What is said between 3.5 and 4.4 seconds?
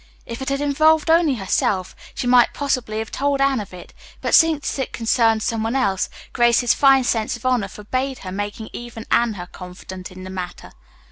of it, but